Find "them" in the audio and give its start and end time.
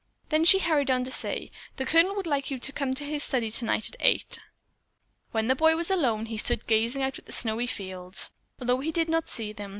9.53-9.69